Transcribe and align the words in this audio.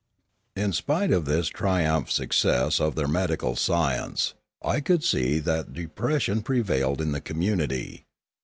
In 0.55 0.73
spite 0.73 1.11
of 1.11 1.25
this 1.25 1.47
triumphant 1.49 2.09
success 2.11 2.79
of 2.81 2.95
their 2.95 3.07
medical 3.07 3.55
science, 3.55 4.33
I 4.63 4.79
could 4.79 5.03
see 5.03 5.37
that 5.37 5.73
depression 5.73 6.41
prevailed 6.41 7.01
in 7.01 7.11
the 7.11 7.21
community. 7.21 8.05